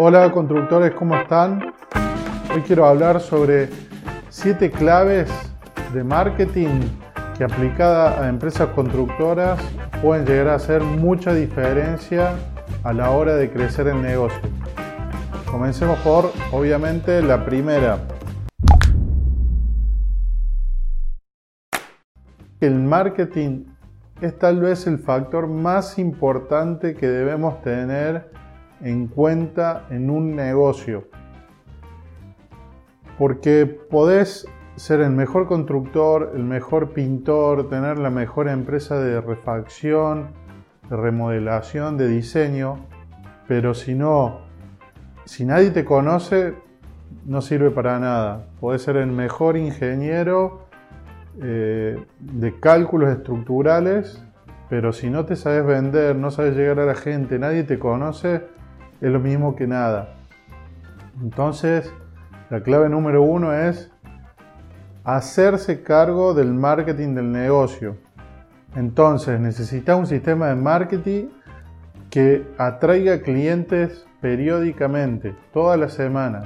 Hola 0.00 0.30
constructores, 0.30 0.94
¿cómo 0.94 1.16
están? 1.16 1.74
Hoy 2.54 2.62
quiero 2.64 2.86
hablar 2.86 3.18
sobre 3.18 3.68
7 4.28 4.70
claves 4.70 5.28
de 5.92 6.04
marketing 6.04 6.82
que 7.36 7.42
aplicada 7.42 8.22
a 8.22 8.28
empresas 8.28 8.68
constructoras 8.68 9.58
pueden 10.00 10.24
llegar 10.24 10.50
a 10.50 10.54
hacer 10.54 10.84
mucha 10.84 11.34
diferencia 11.34 12.36
a 12.84 12.92
la 12.92 13.10
hora 13.10 13.34
de 13.34 13.50
crecer 13.50 13.88
el 13.88 14.00
negocio. 14.00 14.40
Comencemos 15.50 15.98
por, 15.98 16.30
obviamente, 16.52 17.20
la 17.20 17.44
primera. 17.44 17.98
El 22.60 22.76
marketing 22.76 23.64
es 24.20 24.38
tal 24.38 24.60
vez 24.60 24.86
el 24.86 25.00
factor 25.00 25.48
más 25.48 25.98
importante 25.98 26.94
que 26.94 27.08
debemos 27.08 27.60
tener 27.62 28.30
en 28.80 29.08
cuenta 29.08 29.86
en 29.90 30.10
un 30.10 30.34
negocio. 30.36 31.08
Porque 33.18 33.66
podés 33.66 34.46
ser 34.76 35.00
el 35.00 35.10
mejor 35.10 35.46
constructor, 35.46 36.32
el 36.34 36.44
mejor 36.44 36.92
pintor, 36.92 37.68
tener 37.68 37.98
la 37.98 38.10
mejor 38.10 38.48
empresa 38.48 38.98
de 39.00 39.20
refacción, 39.20 40.28
de 40.88 40.96
remodelación, 40.96 41.96
de 41.96 42.08
diseño, 42.08 42.76
pero 43.48 43.74
si 43.74 43.94
no, 43.94 44.40
si 45.24 45.44
nadie 45.44 45.70
te 45.70 45.84
conoce, 45.84 46.54
no 47.26 47.42
sirve 47.42 47.70
para 47.70 47.98
nada. 47.98 48.46
Podés 48.60 48.82
ser 48.82 48.96
el 48.96 49.08
mejor 49.08 49.56
ingeniero 49.56 50.66
eh, 51.42 52.02
de 52.20 52.60
cálculos 52.60 53.10
estructurales, 53.10 54.22
pero 54.68 54.92
si 54.92 55.10
no 55.10 55.24
te 55.24 55.36
sabes 55.36 55.64
vender, 55.66 56.16
no 56.16 56.30
sabes 56.30 56.56
llegar 56.56 56.78
a 56.80 56.86
la 56.86 56.94
gente, 56.94 57.38
nadie 57.38 57.64
te 57.64 57.78
conoce, 57.78 58.44
es 59.00 59.10
lo 59.10 59.20
mismo 59.20 59.54
que 59.56 59.66
nada. 59.66 60.14
Entonces, 61.20 61.92
la 62.50 62.62
clave 62.62 62.88
número 62.88 63.22
uno 63.22 63.52
es 63.52 63.90
hacerse 65.04 65.82
cargo 65.82 66.34
del 66.34 66.52
marketing 66.52 67.14
del 67.14 67.32
negocio. 67.32 67.96
Entonces, 68.76 69.40
necesitas 69.40 69.98
un 69.98 70.06
sistema 70.06 70.48
de 70.48 70.54
marketing 70.54 71.28
que 72.10 72.46
atraiga 72.58 73.20
clientes 73.20 74.06
periódicamente, 74.20 75.34
toda 75.52 75.76
la 75.76 75.88
semana. 75.88 76.42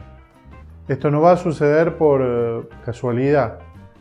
Esto 0.88 1.10
no 1.10 1.20
va 1.20 1.32
a 1.32 1.36
suceder 1.36 1.96
por 1.96 2.20
eh, 2.22 2.68
casualidad. 2.84 3.58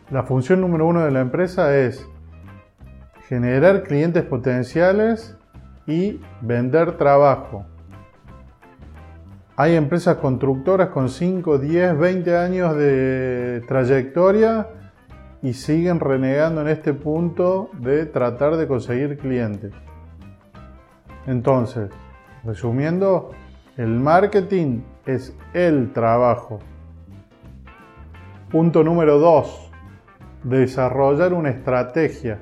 La 0.09 0.23
función 0.23 0.61
número 0.61 0.87
uno 0.87 1.05
de 1.05 1.11
la 1.11 1.21
empresa 1.21 1.77
es 1.77 2.05
generar 3.27 3.83
clientes 3.83 4.23
potenciales 4.23 5.37
y 5.87 6.19
vender 6.41 6.97
trabajo. 6.97 7.65
Hay 9.61 9.75
empresas 9.75 10.17
constructoras 10.17 10.89
con 10.89 11.07
5, 11.07 11.59
10, 11.59 11.99
20 11.99 12.35
años 12.35 12.75
de 12.75 13.63
trayectoria 13.67 14.69
y 15.43 15.53
siguen 15.53 15.99
renegando 15.99 16.61
en 16.61 16.67
este 16.67 16.95
punto 16.95 17.69
de 17.77 18.07
tratar 18.07 18.57
de 18.57 18.67
conseguir 18.67 19.19
clientes. 19.19 19.71
Entonces, 21.27 21.91
resumiendo, 22.43 23.33
el 23.77 23.99
marketing 23.99 24.81
es 25.05 25.37
el 25.53 25.93
trabajo. 25.93 26.57
Punto 28.49 28.83
número 28.83 29.19
2. 29.19 29.71
Desarrollar 30.43 31.33
una 31.33 31.51
estrategia. 31.51 32.39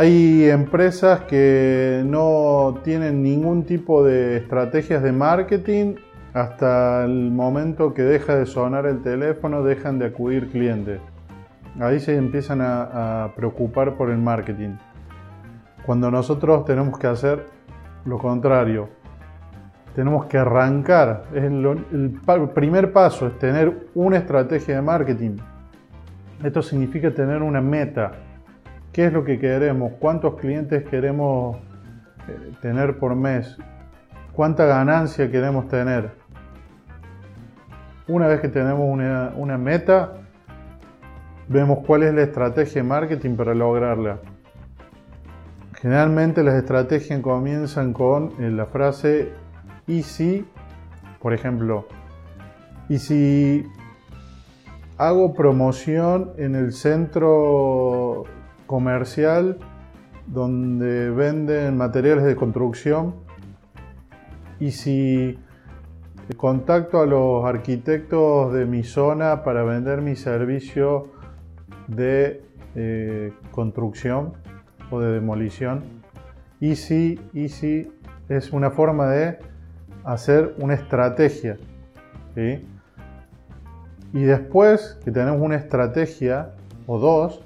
Hay 0.00 0.48
empresas 0.48 1.22
que 1.22 2.04
no 2.06 2.78
tienen 2.84 3.20
ningún 3.20 3.64
tipo 3.64 4.04
de 4.04 4.36
estrategias 4.36 5.02
de 5.02 5.10
marketing 5.10 5.96
hasta 6.34 7.04
el 7.04 7.32
momento 7.32 7.92
que 7.94 8.02
deja 8.02 8.36
de 8.36 8.46
sonar 8.46 8.86
el 8.86 9.02
teléfono, 9.02 9.64
dejan 9.64 9.98
de 9.98 10.06
acudir 10.06 10.52
clientes. 10.52 11.00
Ahí 11.80 11.98
se 11.98 12.16
empiezan 12.16 12.60
a, 12.62 13.32
preocupar 13.34 13.96
por 13.96 14.10
el 14.10 14.18
marketing. 14.18 14.76
Cuando 15.84 16.12
nosotros 16.12 16.64
tenemos 16.64 16.96
que 16.96 17.08
hacer 17.08 17.46
lo 18.04 18.18
contrario, 18.18 18.90
tenemos 19.96 20.26
que 20.26 20.38
arrancar. 20.38 21.24
el 21.34 22.50
primer 22.54 22.92
paso 22.92 23.26
es 23.26 23.36
tener 23.40 23.88
una 23.96 24.18
estrategia 24.18 24.76
de 24.76 24.82
marketing. 24.82 25.38
Esto 26.44 26.62
significa 26.62 27.10
tener 27.10 27.42
una 27.42 27.60
meta 27.60 28.12
qué 28.92 29.06
es 29.06 29.12
lo 29.12 29.24
que 29.24 29.38
queremos, 29.38 29.92
cuántos 29.98 30.36
clientes 30.36 30.84
queremos 30.88 31.56
eh, 32.28 32.52
tener 32.60 32.98
por 32.98 33.14
mes, 33.14 33.56
cuánta 34.32 34.66
ganancia 34.66 35.30
queremos 35.30 35.68
tener. 35.68 36.10
Una 38.06 38.26
vez 38.26 38.40
que 38.40 38.48
tenemos 38.48 38.88
una, 38.88 39.58
meta, 39.58 40.14
vemos 41.48 41.80
cuál 41.86 42.04
es 42.04 42.14
la 42.14 42.22
estrategia 42.22 42.82
de 42.82 42.88
marketing 42.88 43.36
para 43.36 43.54
lograrla. 43.54 44.18
Generalmente 45.74 46.42
las 46.42 46.54
estrategias 46.54 47.20
comienzan 47.20 47.92
con 47.92 48.32
eh, 48.40 48.50
la 48.50 48.66
frase 48.66 49.32
y 49.86 50.02
si, 50.02 50.46
por 51.20 51.34
ejemplo, 51.34 51.86
y 52.88 52.98
si 52.98 53.66
hago 54.96 55.34
promoción 55.34 56.32
en 56.38 56.54
el 56.56 56.72
centro 56.72 58.24
comercial 58.68 59.58
donde 60.28 61.10
venden 61.10 61.76
materiales 61.76 62.24
de 62.24 62.36
construcción 62.36 63.16
y 64.60 64.70
si 64.70 65.36
contacto 66.36 67.00
a 67.00 67.06
los 67.06 67.44
arquitectos 67.46 68.52
de 68.52 68.66
mi 68.66 68.84
zona 68.84 69.42
para 69.42 69.64
vender 69.64 70.02
mi 70.02 70.14
servicio 70.14 71.08
de 71.86 72.42
eh, 72.76 73.32
construcción 73.50 74.34
o 74.90 75.00
de 75.00 75.12
demolición. 75.12 75.82
Easy, 76.60 77.18
Easy 77.34 77.90
es 78.28 78.52
una 78.52 78.70
forma 78.70 79.08
de 79.08 79.38
hacer 80.04 80.54
una 80.58 80.74
estrategia. 80.74 81.56
Y 84.12 84.20
después 84.20 84.98
que 85.04 85.10
tenemos 85.10 85.40
una 85.40 85.56
estrategia 85.56 86.54
o 86.86 86.98
dos, 86.98 87.42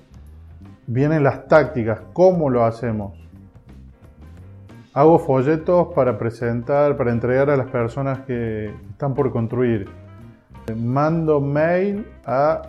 vienen 0.87 1.23
las 1.23 1.47
tácticas, 1.47 2.01
cómo 2.13 2.51
lo 2.51 2.65
hacemos. 2.65 3.15
Hago 4.95 5.19
folletos 5.19 5.89
para 5.95 6.19
presentar, 6.19 6.97
para 6.97 7.13
entregar 7.13 7.49
a 7.49 7.57
las 7.57 7.71
personas 7.71 8.21
que 8.21 8.67
están 8.91 9.15
por 9.15 9.33
construir. 9.33 9.89
Mando 10.77 11.41
mail 11.41 12.07
a 12.27 12.63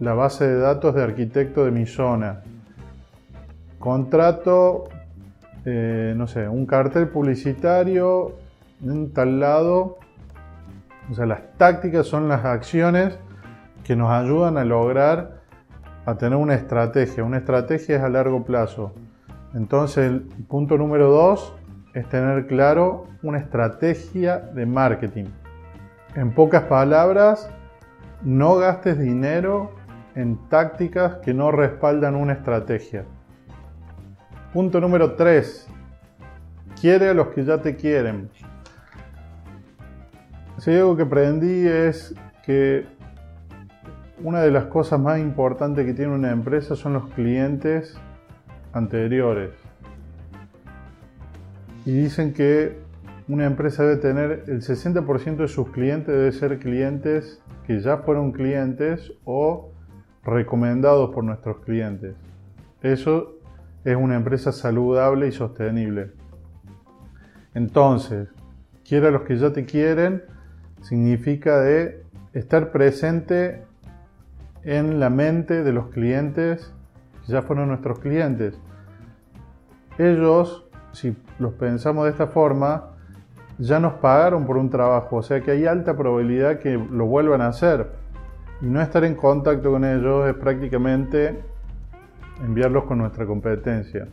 la 0.00 0.14
base 0.14 0.46
de 0.46 0.58
datos 0.58 0.94
de 0.94 1.02
arquitecto 1.02 1.64
de 1.64 1.70
mi 1.70 1.86
zona. 1.86 2.42
Contrato, 3.78 4.84
eh, 5.64 6.12
no 6.16 6.26
sé, 6.26 6.48
un 6.48 6.66
cartel 6.66 7.08
publicitario 7.08 8.32
en 8.82 9.12
tal 9.12 9.40
lado. 9.40 9.98
O 11.10 11.14
sea, 11.14 11.24
las 11.24 11.56
tácticas 11.56 12.06
son 12.06 12.28
las 12.28 12.44
acciones 12.44 13.18
que 13.84 13.96
nos 13.96 14.10
ayudan 14.10 14.58
a 14.58 14.64
lograr 14.64 15.33
a 16.06 16.16
tener 16.16 16.36
una 16.38 16.54
estrategia. 16.54 17.24
Una 17.24 17.38
estrategia 17.38 17.96
es 17.96 18.02
a 18.02 18.08
largo 18.08 18.44
plazo. 18.44 18.92
Entonces, 19.54 20.10
el 20.10 20.22
punto 20.48 20.76
número 20.76 21.10
dos 21.10 21.54
es 21.94 22.08
tener 22.08 22.46
claro 22.46 23.06
una 23.22 23.38
estrategia 23.38 24.38
de 24.38 24.66
marketing. 24.66 25.26
En 26.16 26.32
pocas 26.32 26.64
palabras, 26.64 27.50
no 28.22 28.56
gastes 28.56 28.98
dinero 28.98 29.72
en 30.14 30.36
tácticas 30.48 31.16
que 31.16 31.34
no 31.34 31.50
respaldan 31.50 32.14
una 32.14 32.34
estrategia. 32.34 33.04
Punto 34.52 34.80
número 34.80 35.14
3. 35.14 35.68
Quiere 36.80 37.08
a 37.08 37.14
los 37.14 37.28
que 37.28 37.44
ya 37.44 37.58
te 37.58 37.74
quieren. 37.74 38.30
Si 40.58 40.72
algo 40.72 40.96
que 40.96 41.02
aprendí 41.02 41.66
es 41.66 42.14
que 42.44 42.86
una 44.22 44.40
de 44.40 44.50
las 44.50 44.66
cosas 44.66 45.00
más 45.00 45.18
importantes 45.18 45.84
que 45.84 45.94
tiene 45.94 46.14
una 46.14 46.30
empresa 46.30 46.76
son 46.76 46.92
los 46.94 47.08
clientes 47.10 47.98
anteriores. 48.72 49.50
Y 51.84 51.92
dicen 51.92 52.32
que 52.32 52.78
una 53.28 53.46
empresa 53.46 53.82
debe 53.82 53.96
tener 53.96 54.44
el 54.46 54.60
60% 54.60 55.36
de 55.36 55.48
sus 55.48 55.70
clientes 55.70 56.14
debe 56.14 56.32
ser 56.32 56.58
clientes 56.58 57.42
que 57.66 57.80
ya 57.80 57.98
fueron 57.98 58.32
clientes 58.32 59.12
o 59.24 59.72
recomendados 60.22 61.14
por 61.14 61.24
nuestros 61.24 61.58
clientes. 61.60 62.14
Eso 62.82 63.38
es 63.84 63.96
una 63.96 64.16
empresa 64.16 64.52
saludable 64.52 65.28
y 65.28 65.32
sostenible. 65.32 66.12
Entonces, 67.54 68.28
quiera 68.86 69.10
los 69.10 69.22
que 69.22 69.36
ya 69.36 69.52
te 69.52 69.64
quieren, 69.64 70.22
significa 70.82 71.60
de 71.60 72.02
estar 72.32 72.72
presente 72.72 73.62
en 74.64 74.98
la 74.98 75.10
mente 75.10 75.62
de 75.62 75.72
los 75.72 75.88
clientes 75.88 76.72
que 77.26 77.32
ya 77.32 77.42
fueron 77.42 77.68
nuestros 77.68 77.98
clientes. 77.98 78.58
Ellos, 79.98 80.66
si 80.92 81.16
los 81.38 81.52
pensamos 81.54 82.04
de 82.04 82.10
esta 82.10 82.26
forma, 82.26 82.90
ya 83.58 83.78
nos 83.78 83.94
pagaron 83.94 84.46
por 84.46 84.56
un 84.56 84.70
trabajo, 84.70 85.16
o 85.16 85.22
sea 85.22 85.40
que 85.40 85.52
hay 85.52 85.66
alta 85.66 85.96
probabilidad 85.96 86.58
que 86.58 86.76
lo 86.76 87.06
vuelvan 87.06 87.40
a 87.40 87.48
hacer. 87.48 87.88
Y 88.60 88.66
no 88.66 88.80
estar 88.80 89.04
en 89.04 89.14
contacto 89.14 89.70
con 89.70 89.84
ellos 89.84 90.28
es 90.28 90.34
prácticamente 90.34 91.40
enviarlos 92.44 92.84
con 92.84 92.98
nuestra 92.98 93.26
competencia. 93.26 94.08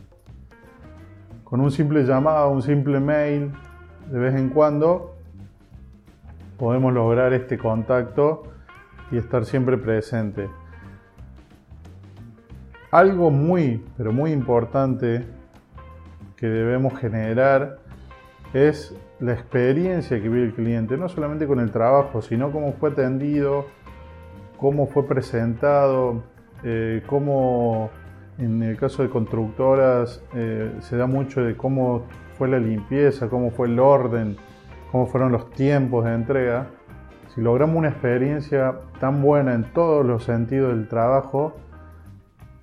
Con 1.44 1.60
un 1.60 1.70
simple 1.70 2.04
llamado, 2.04 2.50
un 2.50 2.62
simple 2.62 3.00
mail, 3.00 3.52
de 4.10 4.18
vez 4.18 4.34
en 4.34 4.50
cuando, 4.50 5.16
podemos 6.58 6.92
lograr 6.92 7.32
este 7.32 7.58
contacto 7.58 8.51
y 9.12 9.18
estar 9.18 9.44
siempre 9.44 9.78
presente. 9.78 10.48
Algo 12.90 13.30
muy, 13.30 13.84
pero 13.96 14.12
muy 14.12 14.32
importante 14.32 15.24
que 16.36 16.46
debemos 16.48 16.98
generar 16.98 17.78
es 18.52 18.94
la 19.20 19.32
experiencia 19.32 20.20
que 20.20 20.28
vive 20.28 20.46
el 20.46 20.54
cliente, 20.54 20.96
no 20.96 21.08
solamente 21.08 21.46
con 21.46 21.60
el 21.60 21.70
trabajo, 21.70 22.20
sino 22.20 22.50
cómo 22.50 22.72
fue 22.72 22.90
atendido, 22.90 23.66
cómo 24.56 24.88
fue 24.88 25.06
presentado, 25.06 26.24
eh, 26.64 27.02
cómo 27.06 27.90
en 28.38 28.62
el 28.62 28.76
caso 28.76 29.02
de 29.02 29.10
constructoras 29.10 30.22
eh, 30.34 30.72
se 30.80 30.96
da 30.96 31.06
mucho 31.06 31.42
de 31.42 31.56
cómo 31.56 32.06
fue 32.36 32.48
la 32.48 32.58
limpieza, 32.58 33.28
cómo 33.28 33.50
fue 33.50 33.68
el 33.68 33.78
orden, 33.78 34.36
cómo 34.90 35.06
fueron 35.06 35.32
los 35.32 35.50
tiempos 35.50 36.04
de 36.04 36.14
entrega. 36.14 36.66
Si 37.34 37.40
logramos 37.40 37.76
una 37.76 37.88
experiencia 37.88 38.74
tan 39.00 39.22
buena 39.22 39.54
en 39.54 39.64
todos 39.72 40.04
los 40.04 40.24
sentidos 40.24 40.74
del 40.74 40.86
trabajo, 40.86 41.54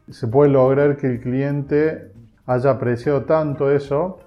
se 0.09 0.27
puede 0.27 0.51
lograr 0.51 0.97
que 0.97 1.07
el 1.07 1.19
cliente 1.19 2.11
haya 2.45 2.71
apreciado 2.71 3.23
tanto 3.23 3.71
eso, 3.71 4.19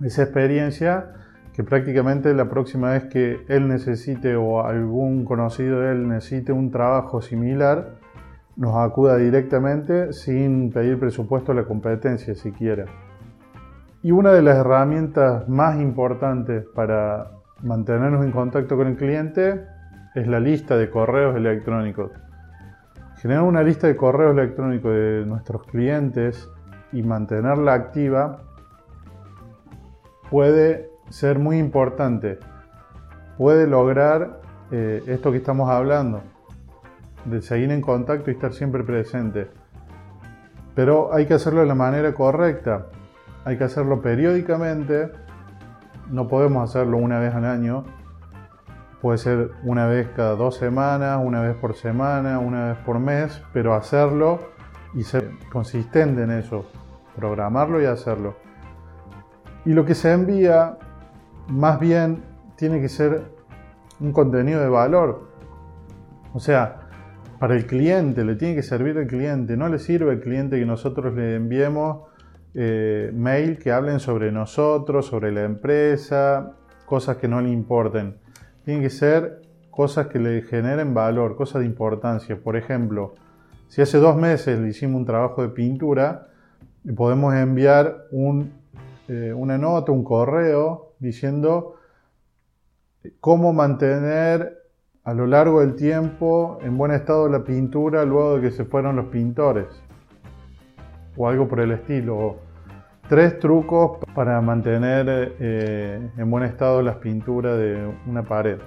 esa 0.00 0.22
experiencia, 0.22 1.12
que 1.54 1.64
prácticamente 1.64 2.32
la 2.34 2.48
próxima 2.48 2.92
vez 2.92 3.06
que 3.06 3.44
él 3.48 3.66
necesite 3.66 4.36
o 4.36 4.64
algún 4.64 5.24
conocido 5.24 5.80
de 5.80 5.90
él 5.90 6.08
necesite 6.08 6.52
un 6.52 6.70
trabajo 6.70 7.20
similar, 7.20 7.94
nos 8.54 8.76
acuda 8.76 9.16
directamente 9.16 10.12
sin 10.12 10.70
pedir 10.70 11.00
presupuesto 11.00 11.50
a 11.50 11.56
la 11.56 11.64
competencia 11.64 12.36
siquiera. 12.36 12.84
Y 14.04 14.12
una 14.12 14.32
de 14.32 14.42
las 14.42 14.58
herramientas 14.58 15.48
más 15.48 15.80
importantes 15.80 16.64
para 16.76 17.37
mantenernos 17.62 18.24
en 18.24 18.30
contacto 18.30 18.76
con 18.76 18.86
el 18.86 18.96
cliente 18.96 19.64
es 20.14 20.26
la 20.26 20.40
lista 20.40 20.76
de 20.76 20.90
correos 20.90 21.36
electrónicos. 21.36 22.12
Generar 23.16 23.42
una 23.42 23.62
lista 23.62 23.86
de 23.86 23.96
correos 23.96 24.32
electrónicos 24.32 24.92
de 24.92 25.24
nuestros 25.26 25.64
clientes 25.64 26.48
y 26.92 27.02
mantenerla 27.02 27.74
activa 27.74 28.42
puede 30.30 30.90
ser 31.10 31.38
muy 31.38 31.58
importante. 31.58 32.38
Puede 33.36 33.66
lograr 33.66 34.40
eh, 34.70 35.02
esto 35.06 35.32
que 35.32 35.38
estamos 35.38 35.70
hablando, 35.70 36.22
de 37.24 37.40
seguir 37.40 37.70
en 37.70 37.80
contacto 37.80 38.30
y 38.30 38.34
estar 38.34 38.52
siempre 38.52 38.84
presente. 38.84 39.48
Pero 40.74 41.12
hay 41.12 41.26
que 41.26 41.34
hacerlo 41.34 41.60
de 41.60 41.66
la 41.66 41.74
manera 41.74 42.12
correcta. 42.14 42.86
Hay 43.44 43.56
que 43.56 43.64
hacerlo 43.64 44.00
periódicamente. 44.00 45.10
No 46.10 46.26
podemos 46.28 46.68
hacerlo 46.68 46.96
una 46.96 47.18
vez 47.18 47.34
al 47.34 47.44
año. 47.44 47.84
Puede 49.00 49.18
ser 49.18 49.50
una 49.62 49.86
vez 49.86 50.08
cada 50.16 50.34
dos 50.34 50.56
semanas, 50.56 51.20
una 51.22 51.42
vez 51.42 51.54
por 51.54 51.74
semana, 51.74 52.38
una 52.38 52.68
vez 52.68 52.78
por 52.78 52.98
mes, 52.98 53.42
pero 53.52 53.74
hacerlo 53.74 54.40
y 54.94 55.02
ser 55.02 55.30
consistente 55.52 56.22
en 56.22 56.30
eso. 56.30 56.64
Programarlo 57.14 57.80
y 57.80 57.84
hacerlo. 57.84 58.36
Y 59.64 59.72
lo 59.72 59.84
que 59.84 59.94
se 59.94 60.12
envía, 60.12 60.78
más 61.48 61.78
bien, 61.78 62.24
tiene 62.56 62.80
que 62.80 62.88
ser 62.88 63.22
un 64.00 64.12
contenido 64.12 64.60
de 64.60 64.68
valor. 64.68 65.28
O 66.32 66.40
sea, 66.40 66.88
para 67.38 67.54
el 67.54 67.66
cliente, 67.66 68.24
le 68.24 68.34
tiene 68.34 68.54
que 68.54 68.62
servir 68.62 68.98
al 68.98 69.06
cliente. 69.06 69.56
No 69.56 69.68
le 69.68 69.78
sirve 69.78 70.12
al 70.12 70.20
cliente 70.20 70.58
que 70.58 70.66
nosotros 70.66 71.14
le 71.14 71.36
enviemos 71.36 72.08
eh, 72.54 73.10
mail 73.14 73.58
que 73.58 73.72
hablen 73.72 74.00
sobre 74.00 74.32
nosotros, 74.32 75.06
sobre 75.06 75.32
la 75.32 75.44
empresa, 75.44 76.56
cosas 76.86 77.16
que 77.18 77.28
no 77.28 77.40
le 77.40 77.50
importen. 77.50 78.16
Tienen 78.64 78.82
que 78.82 78.90
ser 78.90 79.42
cosas 79.70 80.06
que 80.08 80.18
le 80.18 80.42
generen 80.42 80.94
valor, 80.94 81.36
cosas 81.36 81.60
de 81.60 81.66
importancia. 81.66 82.36
Por 82.42 82.56
ejemplo, 82.56 83.14
si 83.68 83.82
hace 83.82 83.98
dos 83.98 84.16
meses 84.16 84.58
le 84.58 84.68
hicimos 84.68 85.00
un 85.00 85.06
trabajo 85.06 85.42
de 85.42 85.50
pintura, 85.50 86.28
podemos 86.96 87.34
enviar 87.34 88.06
eh, 89.08 89.32
una 89.32 89.58
nota, 89.58 89.92
un 89.92 90.04
correo 90.04 90.94
diciendo 90.98 91.74
cómo 93.20 93.52
mantener 93.52 94.58
a 95.04 95.14
lo 95.14 95.26
largo 95.26 95.60
del 95.60 95.76
tiempo 95.76 96.58
en 96.62 96.76
buen 96.76 96.92
estado 96.92 97.28
la 97.28 97.44
pintura 97.44 98.04
luego 98.04 98.36
de 98.36 98.42
que 98.42 98.50
se 98.50 98.64
fueron 98.64 98.96
los 98.96 99.06
pintores 99.06 99.66
o 101.18 101.28
algo 101.28 101.46
por 101.48 101.60
el 101.60 101.72
estilo. 101.72 102.36
Tres 103.08 103.38
trucos 103.38 103.98
para 104.14 104.40
mantener 104.40 105.34
eh, 105.40 106.10
en 106.16 106.30
buen 106.30 106.44
estado 106.44 106.80
las 106.80 106.96
pinturas 106.96 107.58
de 107.58 107.90
una 108.06 108.22
pared 108.22 108.58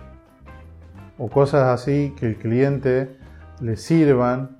o 1.17 1.29
cosas 1.29 1.67
así 1.67 2.15
que 2.17 2.25
el 2.25 2.35
cliente 2.35 3.15
le 3.59 3.77
sirvan 3.77 4.57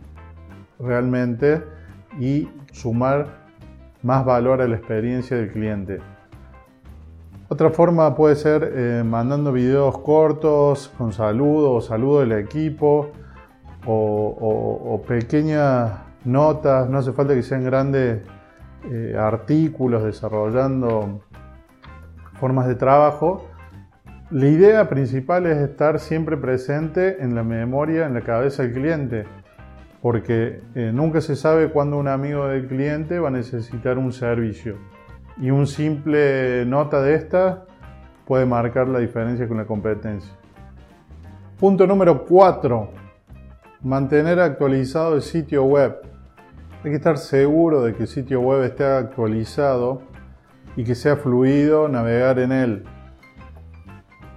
realmente 0.79 1.63
y 2.19 2.49
sumar 2.71 3.41
más 4.03 4.23
valor 4.25 4.61
a 4.61 4.67
la 4.67 4.75
experiencia 4.75 5.37
del 5.37 5.51
cliente. 5.51 5.99
Otra 7.49 7.71
forma 7.71 8.15
puede 8.15 8.35
ser 8.35 8.73
eh, 8.75 9.03
mandando 9.03 9.51
videos 9.51 9.97
cortos 9.97 10.91
con 10.99 11.11
saludos 11.11 11.85
o 11.85 11.87
saludo 11.87 12.19
del 12.19 12.33
equipo 12.33 13.09
o, 13.87 15.01
pequeñas 15.07 15.91
notas, 16.23 16.89
no 16.89 16.97
hace 16.97 17.11
falta 17.13 17.33
que 17.33 17.43
sean 17.43 17.63
grandes 17.63 18.21
eh, 18.91 19.15
artículos 19.17 20.03
desarrollando 20.03 21.21
formas 22.39 22.67
de 22.67 22.75
trabajo. 22.75 23.47
La 24.29 24.47
idea 24.47 24.89
principal 24.89 25.45
es 25.45 25.57
estar 25.57 25.99
siempre 25.99 26.37
presente 26.37 27.21
en 27.21 27.35
la 27.35 27.43
memoria, 27.43 28.05
en 28.05 28.13
la 28.13 28.21
cabeza 28.21 28.63
del 28.63 28.73
cliente, 28.73 29.25
porque 30.01 30.61
eh, 30.73 30.91
nunca 30.93 31.21
se 31.21 31.35
sabe 31.35 31.69
cuándo 31.69 31.97
un 31.97 32.07
amigo 32.07 32.47
del 32.47 32.67
cliente 32.67 33.19
va 33.19 33.27
a 33.27 33.31
necesitar 33.31 33.97
un 33.97 34.11
servicio 34.11 34.77
y 35.37 35.51
un 35.51 35.67
simple 35.67 36.65
nota 36.65 37.01
de 37.01 37.15
esta 37.15 37.65
puede 38.25 38.45
marcar 38.45 38.87
la 38.87 38.99
diferencia 38.99 39.47
con 39.47 39.57
la 39.57 39.65
competencia. 39.65 40.31
Punto 41.59 41.85
número 41.85 42.25
4. 42.25 42.89
Mantener 43.81 44.39
actualizado 44.39 45.15
el 45.15 45.21
sitio 45.21 45.63
web. 45.63 46.10
Hay 46.83 46.89
que 46.89 46.97
estar 46.97 47.19
seguro 47.19 47.83
de 47.83 47.93
que 47.93 48.03
el 48.03 48.07
sitio 48.07 48.41
web 48.41 48.63
esté 48.63 48.83
actualizado 48.83 50.01
y 50.75 50.83
que 50.83 50.95
sea 50.95 51.15
fluido 51.15 51.87
navegar 51.87 52.39
en 52.39 52.51
él. 52.51 52.83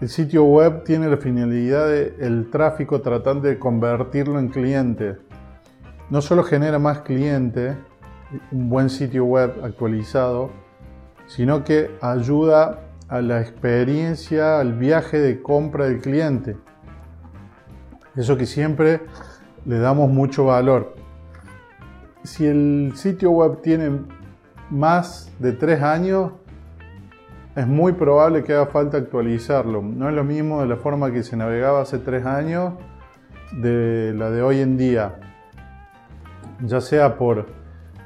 El 0.03 0.11
sitio 0.11 0.45
web 0.45 0.85
tiene 0.85 1.09
la 1.09 1.17
finalidad 1.17 1.89
de 1.89 2.15
el 2.21 2.51
tráfico 2.51 3.01
tratando 3.01 3.49
de 3.49 3.59
convertirlo 3.59 4.39
en 4.39 4.49
cliente. 4.49 5.17
No 6.11 6.21
solo 6.21 6.43
genera 6.43 6.79
más 6.79 6.99
clientes, 6.99 7.77
un 8.53 8.69
buen 8.69 8.91
sitio 8.91 9.25
web 9.25 9.55
actualizado, 9.65 10.51
sino 11.27 11.65
que 11.65 11.93
ayuda 12.03 12.81
a 13.09 13.23
la 13.23 13.41
experiencia, 13.41 14.61
al 14.61 14.75
viaje 14.75 15.19
de 15.19 15.41
compra 15.41 15.87
del 15.87 16.03
cliente. 16.03 16.59
Eso 18.15 18.37
que 18.37 18.45
siempre 18.45 19.01
le 19.65 19.79
damos 19.79 20.11
mucho 20.11 20.45
valor. 20.45 20.94
Si 22.25 22.47
el 22.47 22.93
sitio 22.97 23.31
web 23.33 23.61
tiene 23.61 24.01
más 24.71 25.31
de 25.39 25.53
tres 25.53 25.83
años, 25.83 26.33
es 27.55 27.67
muy 27.67 27.93
probable 27.93 28.43
que 28.43 28.55
haga 28.55 28.67
falta 28.67 28.97
actualizarlo. 28.97 29.83
No 29.83 30.09
es 30.09 30.15
lo 30.15 30.25
mismo 30.25 30.63
de 30.63 30.67
la 30.67 30.77
forma 30.77 31.13
que 31.13 31.23
se 31.23 31.37
navegaba 31.37 31.83
hace 31.83 31.99
tres 31.99 32.25
años 32.25 32.73
de 33.53 34.15
la 34.17 34.31
de 34.31 34.41
hoy 34.41 34.61
en 34.61 34.79
día. 34.79 35.17
Ya 36.63 36.81
sea 36.81 37.17
por 37.17 37.47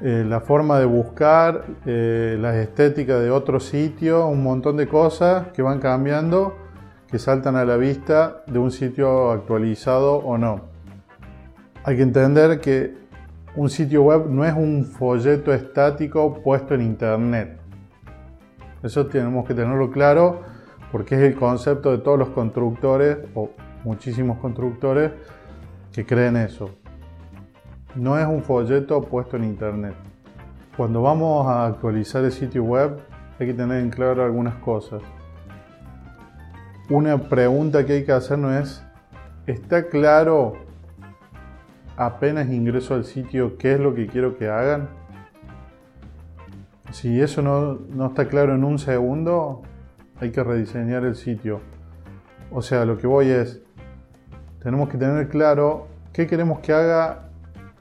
eh, 0.01 0.25
la 0.27 0.41
forma 0.41 0.79
de 0.79 0.85
buscar, 0.85 1.63
eh, 1.85 2.37
las 2.41 2.55
estéticas 2.55 3.21
de 3.21 3.31
otro 3.31 3.61
sitio, 3.61 4.27
un 4.27 4.43
montón 4.43 4.75
de 4.75 4.89
cosas 4.89 5.47
que 5.53 5.61
van 5.61 5.79
cambiando, 5.79 6.57
que 7.09 7.19
saltan 7.19 7.55
a 7.55 7.63
la 7.63 7.77
vista 7.77 8.43
de 8.47 8.59
un 8.59 8.71
sitio 8.71 9.31
actualizado 9.31 10.17
o 10.17 10.37
no. 10.37 10.61
Hay 11.85 11.95
que 11.95 12.03
entender 12.03 12.59
que 12.59 12.98
un 13.55 13.69
sitio 13.69 14.03
web 14.03 14.27
no 14.27 14.45
es 14.45 14.53
un 14.53 14.85
folleto 14.85 15.53
estático 15.53 16.41
puesto 16.43 16.73
en 16.73 16.81
internet. 16.81 17.59
Eso 18.83 19.07
tenemos 19.07 19.47
que 19.47 19.53
tenerlo 19.53 19.91
claro 19.91 20.41
porque 20.91 21.15
es 21.15 21.21
el 21.21 21.35
concepto 21.35 21.91
de 21.91 21.99
todos 21.99 22.17
los 22.17 22.29
constructores 22.29 23.17
o 23.35 23.51
muchísimos 23.83 24.39
constructores 24.39 25.11
que 25.91 26.05
creen 26.05 26.37
eso 26.37 26.69
no 27.95 28.17
es 28.17 28.25
un 28.27 28.43
folleto 28.43 29.01
puesto 29.01 29.37
en 29.37 29.45
internet. 29.45 29.95
Cuando 30.77 31.01
vamos 31.01 31.47
a 31.47 31.65
actualizar 31.65 32.23
el 32.23 32.31
sitio 32.31 32.63
web 32.63 32.97
hay 33.39 33.47
que 33.47 33.53
tener 33.53 33.81
en 33.81 33.89
claro 33.89 34.23
algunas 34.23 34.55
cosas. 34.55 35.01
una 36.89 37.17
pregunta 37.17 37.85
que 37.85 37.93
hay 37.93 38.05
que 38.05 38.11
hacer 38.11 38.39
no 38.39 38.51
es, 38.57 38.83
¿está 39.45 39.87
claro 39.89 40.53
apenas 41.99 42.47
ingreso 42.49 42.95
al 42.95 43.03
sitio 43.03 43.57
qué 43.57 43.73
es 43.73 43.79
lo 43.79 43.93
que 43.93 44.07
quiero 44.07 44.37
que 44.37 44.47
hagan? 44.47 44.87
Si 46.91 47.21
eso 47.21 47.41
no, 47.41 47.75
no 47.75 48.07
está 48.07 48.27
claro 48.29 48.55
en 48.55 48.63
un 48.63 48.79
segundo, 48.79 49.61
hay 50.19 50.31
que 50.31 50.43
rediseñar 50.43 51.03
el 51.03 51.15
sitio. 51.15 51.59
O 52.51 52.61
sea, 52.61 52.85
lo 52.85 52.97
que 52.97 53.05
voy 53.05 53.27
es, 53.27 53.61
tenemos 54.63 54.89
que 54.89 54.97
tener 54.97 55.27
claro 55.27 55.87
qué 56.13 56.25
queremos 56.25 56.59
que 56.59 56.73
haga 56.73 57.29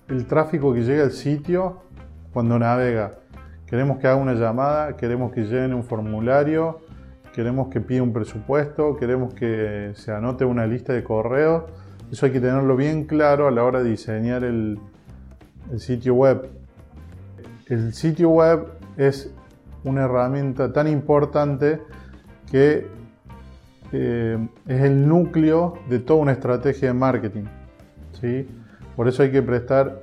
el 0.08 0.26
tráfico 0.26 0.74
que 0.74 0.82
llega 0.82 1.04
al 1.04 1.12
sitio 1.12 1.82
cuando 2.32 2.58
navega. 2.58 3.20
Queremos 3.66 3.98
que 3.98 4.08
haga 4.08 4.16
una 4.16 4.34
llamada, 4.34 4.96
queremos 4.96 5.30
que 5.32 5.44
llene 5.44 5.74
un 5.74 5.84
formulario, 5.84 6.80
queremos 7.32 7.68
que 7.68 7.80
pida 7.80 8.02
un 8.02 8.12
presupuesto, 8.12 8.96
queremos 8.96 9.32
que 9.32 9.92
se 9.94 10.12
anote 10.12 10.44
una 10.44 10.66
lista 10.66 10.92
de 10.92 11.04
correos. 11.04 11.64
Eso 12.10 12.24
hay 12.24 12.32
que 12.32 12.40
tenerlo 12.40 12.74
bien 12.74 13.04
claro 13.04 13.48
a 13.48 13.50
la 13.50 13.64
hora 13.64 13.82
de 13.82 13.90
diseñar 13.90 14.42
el, 14.42 14.78
sitio 15.76 16.14
web. 16.14 16.48
El 17.66 17.92
sitio 17.92 18.30
web 18.30 18.66
es 18.96 19.30
una 19.84 20.04
herramienta 20.04 20.72
tan 20.72 20.88
importante 20.88 21.82
que 22.50 22.86
eh, 23.92 24.48
es 24.66 24.80
el 24.80 25.06
núcleo 25.06 25.78
de 25.90 25.98
toda 25.98 26.20
una 26.20 26.32
estrategia 26.32 26.88
de 26.88 26.94
marketing. 26.94 27.44
¿sí? 28.18 28.46
Por 28.96 29.06
eso 29.06 29.22
hay 29.22 29.30
que 29.30 29.42
prestar 29.42 30.02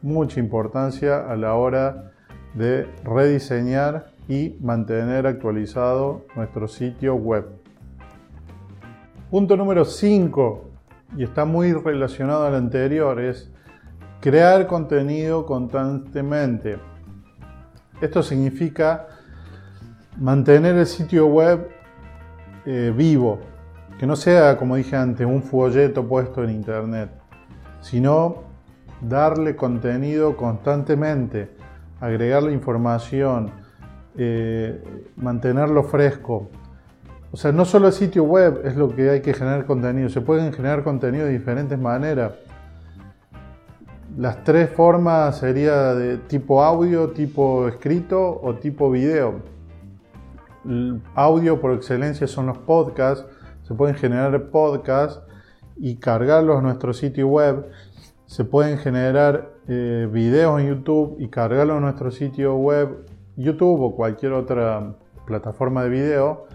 mucha 0.00 0.40
importancia 0.40 1.30
a 1.30 1.36
la 1.36 1.54
hora 1.54 2.12
de 2.54 2.86
rediseñar 3.04 4.06
y 4.28 4.56
mantener 4.60 5.26
actualizado 5.26 6.24
nuestro 6.36 6.68
sitio 6.68 7.14
web. 7.16 7.46
Punto 9.30 9.56
número 9.56 9.84
5, 9.84 10.73
y 11.16 11.24
está 11.24 11.44
muy 11.44 11.72
relacionado 11.72 12.46
al 12.46 12.54
anterior, 12.54 13.20
es 13.20 13.50
crear 14.20 14.66
contenido 14.66 15.46
constantemente. 15.46 16.78
Esto 18.00 18.22
significa 18.22 19.06
mantener 20.18 20.76
el 20.76 20.86
sitio 20.86 21.26
web 21.26 21.68
eh, 22.66 22.92
vivo, 22.96 23.40
que 23.98 24.06
no 24.06 24.16
sea, 24.16 24.56
como 24.56 24.76
dije 24.76 24.96
antes, 24.96 25.26
un 25.26 25.42
folleto 25.42 26.06
puesto 26.06 26.42
en 26.42 26.50
internet 26.50 27.24
sino 27.84 28.44
darle 29.02 29.54
contenido 29.56 30.38
constantemente, 30.38 31.50
agregarle 32.00 32.52
información, 32.52 33.50
eh, 34.16 34.82
mantenerlo 35.16 35.82
fresco. 35.84 36.48
O 37.34 37.36
sea, 37.36 37.50
no 37.50 37.64
solo 37.64 37.88
el 37.88 37.92
sitio 37.92 38.22
web 38.22 38.60
es 38.62 38.76
lo 38.76 38.94
que 38.94 39.10
hay 39.10 39.20
que 39.20 39.34
generar 39.34 39.66
contenido, 39.66 40.08
se 40.08 40.20
pueden 40.20 40.52
generar 40.52 40.84
contenido 40.84 41.26
de 41.26 41.32
diferentes 41.32 41.76
maneras. 41.76 42.34
Las 44.16 44.44
tres 44.44 44.70
formas 44.70 45.38
sería 45.38 45.96
de 45.96 46.18
tipo 46.18 46.62
audio, 46.62 47.10
tipo 47.10 47.66
escrito 47.66 48.40
o 48.40 48.54
tipo 48.54 48.88
video. 48.88 49.40
El 50.64 51.02
audio 51.16 51.60
por 51.60 51.72
excelencia 51.72 52.28
son 52.28 52.46
los 52.46 52.58
podcasts, 52.58 53.26
se 53.64 53.74
pueden 53.74 53.96
generar 53.96 54.50
podcasts 54.50 55.20
y 55.76 55.96
cargarlos 55.96 56.58
a 56.58 56.62
nuestro 56.62 56.92
sitio 56.92 57.26
web. 57.26 57.68
Se 58.26 58.44
pueden 58.44 58.78
generar 58.78 59.50
eh, 59.66 60.08
videos 60.08 60.60
en 60.60 60.68
YouTube 60.68 61.16
y 61.18 61.26
cargarlos 61.26 61.78
a 61.78 61.80
nuestro 61.80 62.12
sitio 62.12 62.54
web, 62.54 63.06
YouTube 63.34 63.80
o 63.80 63.96
cualquier 63.96 64.34
otra 64.34 64.94
plataforma 65.26 65.82
de 65.82 65.88
video. 65.88 66.46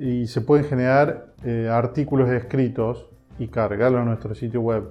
Y 0.00 0.28
se 0.28 0.40
pueden 0.40 0.64
generar 0.64 1.34
eh, 1.44 1.68
artículos 1.70 2.30
escritos 2.30 3.06
y 3.38 3.48
cargarlos 3.48 4.00
a 4.00 4.04
nuestro 4.04 4.34
sitio 4.34 4.62
web. 4.62 4.88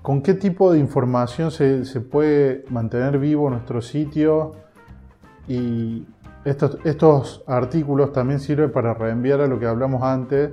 ¿Con 0.00 0.22
qué 0.22 0.32
tipo 0.32 0.72
de 0.72 0.78
información 0.78 1.50
se, 1.50 1.84
se 1.84 2.00
puede 2.00 2.64
mantener 2.70 3.18
vivo 3.18 3.50
nuestro 3.50 3.82
sitio? 3.82 4.52
Y 5.46 6.06
estos, 6.46 6.78
estos 6.84 7.44
artículos 7.46 8.10
también 8.14 8.40
sirven 8.40 8.72
para 8.72 8.94
reenviar 8.94 9.42
a 9.42 9.46
lo 9.46 9.60
que 9.60 9.66
hablamos 9.66 10.02
antes 10.02 10.52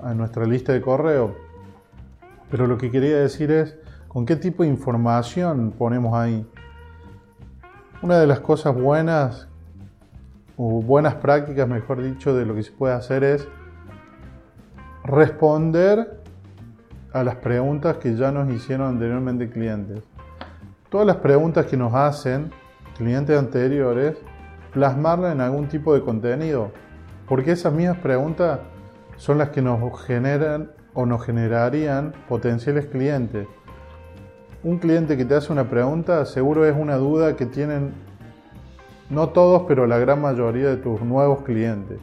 a 0.00 0.12
nuestra 0.12 0.44
lista 0.44 0.72
de 0.72 0.80
correo. 0.80 1.36
Pero 2.50 2.66
lo 2.66 2.76
que 2.76 2.90
quería 2.90 3.18
decir 3.18 3.52
es 3.52 3.78
con 4.08 4.26
qué 4.26 4.34
tipo 4.34 4.64
de 4.64 4.68
información 4.68 5.72
ponemos 5.78 6.12
ahí. 6.14 6.44
Una 8.02 8.18
de 8.18 8.26
las 8.26 8.40
cosas 8.40 8.74
buenas, 8.74 9.48
o 10.56 10.82
buenas 10.82 11.14
prácticas, 11.14 11.68
mejor 11.68 12.02
dicho, 12.02 12.34
de 12.34 12.46
lo 12.46 12.54
que 12.54 12.62
se 12.62 12.72
puede 12.72 12.94
hacer 12.94 13.24
es 13.24 13.48
responder 15.04 16.22
a 17.12 17.22
las 17.22 17.36
preguntas 17.36 17.98
que 17.98 18.16
ya 18.16 18.32
nos 18.32 18.52
hicieron 18.52 18.88
anteriormente 18.88 19.50
clientes. 19.50 20.02
Todas 20.88 21.06
las 21.06 21.16
preguntas 21.16 21.66
que 21.66 21.76
nos 21.76 21.94
hacen 21.94 22.50
clientes 22.96 23.38
anteriores, 23.38 24.16
plasmarlas 24.72 25.32
en 25.32 25.40
algún 25.40 25.68
tipo 25.68 25.94
de 25.94 26.02
contenido. 26.02 26.70
Porque 27.28 27.52
esas 27.52 27.72
mismas 27.72 27.98
preguntas 27.98 28.60
son 29.16 29.38
las 29.38 29.50
que 29.50 29.62
nos 29.62 30.02
generan 30.04 30.70
o 30.92 31.06
nos 31.06 31.24
generarían 31.24 32.12
potenciales 32.28 32.86
clientes. 32.86 33.46
Un 34.62 34.78
cliente 34.78 35.16
que 35.16 35.24
te 35.24 35.34
hace 35.34 35.52
una 35.52 35.68
pregunta 35.68 36.24
seguro 36.24 36.64
es 36.64 36.76
una 36.76 36.96
duda 36.96 37.36
que 37.36 37.46
tienen 37.46 37.92
no 39.10 39.30
todos, 39.30 39.64
pero 39.68 39.86
la 39.86 39.98
gran 39.98 40.20
mayoría 40.20 40.68
de 40.68 40.76
tus 40.76 41.00
nuevos 41.02 41.42
clientes. 41.42 42.00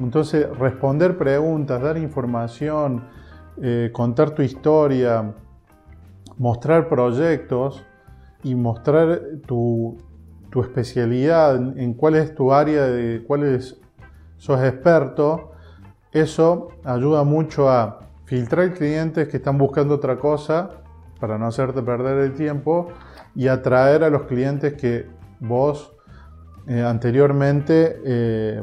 Entonces, 0.00 0.48
responder 0.58 1.18
preguntas, 1.18 1.82
dar 1.82 1.98
información, 1.98 3.04
eh, 3.60 3.90
contar 3.92 4.30
tu 4.30 4.42
historia, 4.42 5.34
mostrar 6.38 6.88
proyectos 6.88 7.84
y 8.42 8.54
mostrar 8.54 9.20
tu, 9.46 9.98
especialidad, 10.56 11.56
en, 11.56 11.94
cuál 11.94 12.14
es 12.16 12.34
tu 12.34 12.52
área, 12.52 12.84
de 12.84 13.22
cuál 13.26 13.60
sos 14.36 14.62
experto, 14.62 15.52
eso 16.12 16.68
ayuda 16.84 17.24
mucho 17.24 17.70
a 17.70 18.00
filtrar 18.24 18.74
clientes 18.74 19.28
que 19.28 19.38
están 19.38 19.58
buscando 19.58 19.94
otra 19.94 20.18
cosa 20.18 20.82
para 21.20 21.38
no 21.38 21.46
hacerte 21.46 21.82
perder 21.82 22.18
el 22.18 22.32
tiempo 22.34 22.88
y 23.34 23.48
atraer 23.48 24.04
a 24.04 24.10
los 24.10 24.22
clientes 24.22 24.74
que 24.74 25.06
vos 25.40 25.94
eh, 26.68 26.82
anteriormente, 26.82 28.00
eh, 28.04 28.62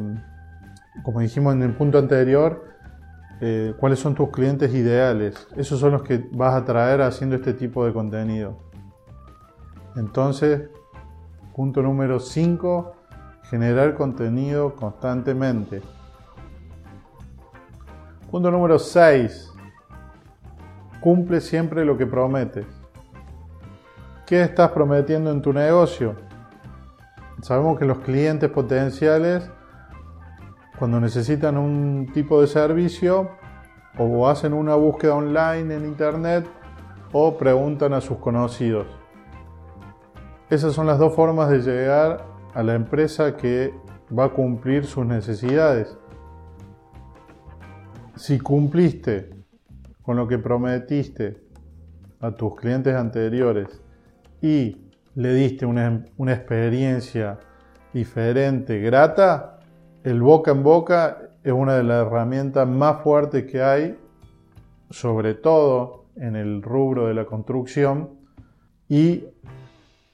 como 1.04 1.20
dijimos 1.20 1.54
en 1.54 1.64
el 1.64 1.74
punto 1.74 1.98
anterior, 1.98 2.64
eh, 3.42 3.74
cuáles 3.78 4.00
son 4.00 4.16
tus 4.16 4.30
clientes 4.30 4.74
ideales. 4.74 5.48
Esos 5.56 5.80
son 5.80 5.92
los 5.92 6.04
que 6.04 6.30
vas 6.32 6.54
a 6.54 6.58
atraer 6.58 7.02
haciendo 7.02 7.36
este 7.36 7.54
tipo 7.54 7.86
de 7.86 7.94
contenido. 7.94 8.58
Entonces, 9.96 10.70
punto 11.56 11.82
número 11.82 12.20
5, 12.20 12.94
generar 13.44 13.96
contenido 13.96 14.76
constantemente. 14.76 15.82
Punto 18.30 18.52
número 18.52 18.78
6. 18.78 19.52
Cumple 21.02 21.42
siempre 21.42 21.84
lo 21.84 21.98
que 21.98 22.06
prometes. 22.06 22.66
¿Qué 24.26 24.42
estás 24.44 24.72
prometiendo 24.72 25.32
en 25.32 25.42
tu 25.42 25.52
negocio? 25.52 26.29
Sabemos 27.42 27.80
que 27.80 27.86
los 27.86 28.00
clientes 28.00 28.50
potenciales, 28.50 29.50
cuando 30.78 31.00
necesitan 31.00 31.58
un 31.58 32.12
tipo 32.14 32.42
de 32.42 32.48
servicio, 32.48 33.30
o 33.98 34.28
hacen 34.28 34.54
una 34.54 34.76
búsqueda 34.76 35.16
online 35.16 35.76
en 35.76 35.86
internet 35.86 36.48
o 37.12 37.38
preguntan 37.38 37.94
a 37.94 38.02
sus 38.02 38.18
conocidos. 38.18 38.88
Esas 40.50 40.74
son 40.74 40.88
las 40.88 41.00
dos 41.00 41.16
formas 41.16 41.50
de 41.50 41.60
llegar 41.60 42.26
a 42.54 42.64
la 42.64 42.76
empresa 42.76 43.36
que 43.36 43.74
va 44.18 44.26
a 44.26 44.30
cumplir 44.30 44.86
sus 44.86 45.06
necesidades 45.06 45.98
si 48.16 48.40
cumpliste 48.40 49.30
con 50.02 50.18
lo 50.18 50.28
que 50.28 50.40
prometiste 50.40 51.42
a 52.20 52.32
tus 52.32 52.56
clientes 52.56 52.96
anteriores 52.96 53.82
y 54.42 54.89
le 55.20 55.34
diste 55.34 55.66
una, 55.66 56.06
experiencia 56.32 57.40
diferente, 57.94 58.80
grata, 58.80 59.60
el 60.06 60.22
boca 60.22 60.52
en 60.52 60.64
boca 60.64 61.32
es 61.44 61.52
una 61.52 61.76
de 61.76 61.84
las 61.84 62.08
herramientas 62.08 62.66
más 62.66 63.02
fuertes 63.04 63.44
que 63.44 63.62
hay, 63.62 64.00
sobre 64.90 65.34
todo 65.34 66.06
en 66.16 66.38
el 66.38 66.62
rubro 66.62 67.08
de 67.08 67.16
la 67.16 67.26
construcción, 67.26 68.12
y 68.88 69.26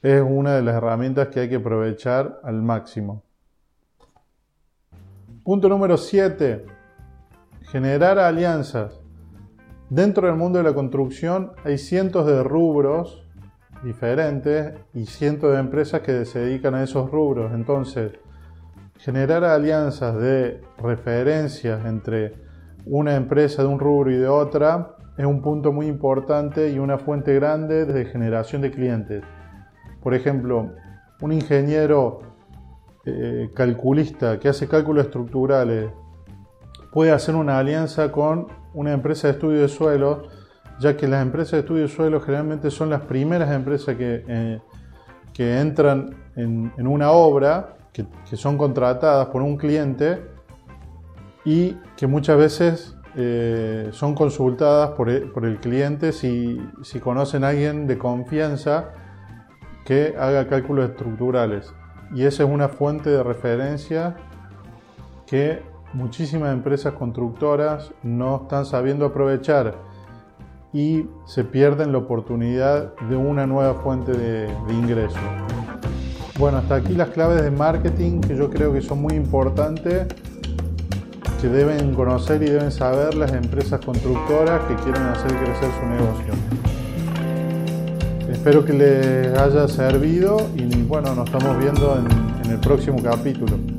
es 0.02 0.24
una 0.28 0.56
de 0.56 0.64
las 0.64 0.74
herramientas 0.74 1.28
que 1.28 1.42
hay 1.42 1.50
que 1.50 1.58
aprovechar 1.58 2.40
al 2.42 2.64
máximo. 2.64 3.22
Punto 5.44 5.70
número 5.70 5.98
7 5.98 6.66
generar 7.62 8.18
alianzas. 8.18 9.00
Dentro 9.88 10.26
del 10.26 10.36
mundo 10.36 10.58
de 10.58 10.64
la 10.64 10.74
construcción 10.74 11.52
hay 11.64 11.78
cientos 11.78 12.26
de 12.26 12.42
rubros 12.42 13.25
diferentes 13.86 14.74
y 14.94 15.06
cientos 15.06 15.54
de 15.54 15.60
empresas 15.60 16.02
que 16.02 16.26
se 16.26 16.40
dedican 16.40 16.76
a 16.76 16.84
esos 16.84 17.10
rubros. 17.12 17.54
Entonces, 17.54 18.12
generar 18.98 19.44
alianzas 19.44 20.18
de 20.18 20.62
referencias 20.78 21.86
entre 21.86 22.34
una 22.86 23.16
empresa 23.16 23.62
de 23.62 23.70
un 23.70 23.80
rubro 23.80 24.12
y 24.12 24.16
de 24.16 24.28
otra 24.28 24.96
es 25.18 25.26
un 25.26 25.42
punto 25.42 25.72
muy 25.72 25.88
importante 25.88 26.72
y 26.72 26.80
una 26.80 26.98
fuente 26.98 27.34
grande 27.36 27.86
de 27.86 28.06
generación 28.06 28.62
de 28.62 28.72
clientes. 28.72 29.24
Por 30.02 30.14
ejemplo, 30.14 30.72
un 31.22 31.32
ingeniero 31.32 32.20
eh, 33.06 33.50
calculista 33.56 34.40
que 34.40 34.50
hace 34.50 34.68
cálculos 34.68 35.06
estructurales 35.06 35.90
puede 36.92 37.12
hacer 37.12 37.36
una 37.36 37.60
alianza 37.60 38.12
con 38.12 38.48
una 38.74 38.94
empresa 38.94 39.28
de 39.28 39.34
estudio 39.34 39.62
de 39.62 39.68
suelos, 39.68 40.28
ya 40.80 40.98
que 40.98 41.08
las 41.08 41.22
empresas 41.22 41.54
de 41.54 41.60
estudio 41.60 41.84
de 41.84 41.88
suelos 41.88 42.24
generalmente 42.24 42.70
son 42.70 42.90
las 42.90 43.02
primeras 43.02 43.52
empresas 43.52 43.96
que, 43.96 44.24
eh, 44.28 44.60
que 45.34 45.60
entran 45.60 46.16
en, 46.36 46.72
una 46.78 47.12
obra, 47.12 47.78
que, 47.94 48.06
son 48.36 48.58
contratadas 48.58 49.28
por 49.28 49.42
un 49.42 49.58
cliente 49.58 50.22
y 51.46 51.78
que 51.96 52.08
muchas 52.08 52.38
veces 52.38 52.98
eh, 53.16 53.90
son 53.92 54.16
consultadas 54.16 54.92
por 54.92 55.10
el, 55.10 55.60
cliente 55.62 56.12
si, 56.12 56.62
si, 56.84 57.00
conocen 57.00 57.46
a 57.46 57.50
alguien 57.50 57.88
de 57.88 57.98
confianza 57.98 58.92
que 59.86 60.16
haga 60.20 60.48
cálculos 60.48 60.90
estructurales. 60.90 61.74
Y 62.14 62.26
esa 62.26 62.44
es 62.44 62.50
una 62.50 62.68
fuente 62.68 63.10
de 63.10 63.24
referencia 63.24 64.16
que 65.26 65.62
muchísimas 65.94 66.52
empresas 66.54 66.94
constructoras 66.94 67.94
no 68.04 68.42
están 68.44 68.66
sabiendo 68.66 69.06
aprovechar 69.06 69.76
y 70.76 71.08
se 71.24 71.46
pierden 71.46 71.94
la 71.94 72.00
oportunidad 72.00 72.94
de 73.10 73.16
una 73.16 73.48
nueva 73.48 73.76
fuente 73.76 74.12
de, 74.12 74.50
ingreso. 74.70 75.16
Bueno, 76.38 76.58
hasta 76.58 76.76
aquí 76.76 76.94
las 76.94 77.12
claves 77.12 77.42
de 77.42 77.50
marketing 77.50 78.20
que 78.20 78.36
yo 78.36 78.50
creo 78.50 78.74
que 78.74 78.82
son 78.82 79.02
muy 79.02 79.14
importantes, 79.14 80.06
que 81.40 81.48
deben 81.48 81.96
conocer 81.96 82.44
y 82.44 82.48
deben 82.48 82.74
saber 82.74 83.16
las 83.16 83.32
empresas 83.32 83.80
constructoras 83.86 84.66
que 84.66 84.76
quieren 84.76 85.04
hacer 85.04 85.32
crecer 85.32 85.70
su 85.80 85.86
negocio. 85.88 86.34
Espero 88.30 88.66
que 88.66 88.74
les 88.74 89.38
haya 89.40 89.70
servido 89.70 90.42
y 90.58 90.82
bueno, 90.82 91.16
nos 91.16 91.28
estamos 91.30 91.58
viendo 91.58 91.98
en 92.44 92.52
el 92.52 92.60
próximo 92.60 93.02
capítulo. 93.02 93.75